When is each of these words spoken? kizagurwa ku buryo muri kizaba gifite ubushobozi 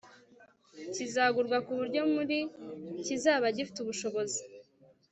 kizagurwa 0.93 1.57
ku 1.65 1.71
buryo 1.79 2.01
muri 2.15 2.37
kizaba 3.05 3.45
gifite 3.55 3.77
ubushobozi 3.81 4.41